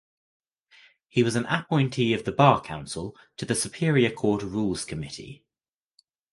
He 1.09 1.21
was 1.21 1.35
an 1.35 1.45
appointee 1.45 2.15
of 2.15 2.23
the 2.25 2.31
Bar 2.31 2.61
Council 2.61 3.15
to 3.37 3.45
the 3.45 3.53
Superior 3.53 4.09
Court 4.09 4.41
Rules 4.41 4.83
Committee. 4.83 5.43